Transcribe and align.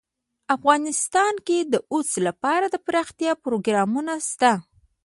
افغانستان 0.55 1.33
کې 1.47 1.57
د 1.73 1.75
اوښ 1.91 2.09
لپاره 2.27 2.65
دپرمختیا 2.75 3.31
پروګرامونه 3.43 4.13
شته. 4.29 4.51